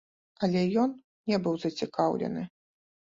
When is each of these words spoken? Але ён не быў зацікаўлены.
Але 0.45 0.61
ён 0.83 0.95
не 1.31 1.37
быў 1.47 1.59
зацікаўлены. 1.65 2.43